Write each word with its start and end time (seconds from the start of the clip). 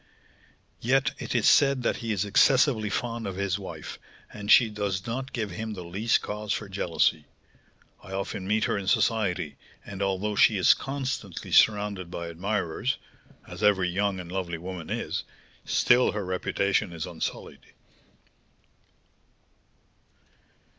"Yet 0.79 1.11
it 1.19 1.35
is 1.35 1.47
said 1.47 1.83
that 1.83 1.97
he 1.97 2.11
is 2.11 2.25
excessively 2.25 2.89
fond 2.89 3.27
of 3.27 3.35
his 3.35 3.59
wife, 3.59 3.99
and 4.33 4.49
she 4.51 4.67
does 4.67 5.05
not 5.05 5.31
give 5.31 5.51
him 5.51 5.73
the 5.73 5.83
least 5.83 6.23
cause 6.23 6.51
for 6.51 6.67
jealousy. 6.67 7.25
I 8.03 8.11
often 8.11 8.47
meet 8.47 8.63
her 8.63 8.75
in 8.79 8.87
society, 8.87 9.57
and, 9.85 10.01
although 10.01 10.35
she 10.35 10.57
is 10.57 10.73
constantly 10.73 11.51
surrounded 11.51 12.09
by 12.09 12.29
admirers 12.29 12.97
(as 13.47 13.61
every 13.61 13.89
young 13.89 14.19
and 14.19 14.31
lovely 14.31 14.57
woman 14.57 14.89
is), 14.89 15.23
still 15.65 16.13
her 16.13 16.25
reputation 16.25 16.91
is 16.93 17.05
unsullied." 17.05 17.63